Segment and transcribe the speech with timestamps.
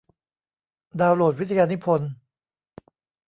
[0.99, 2.11] ดาวน์โหลดวิทยานิพนธ์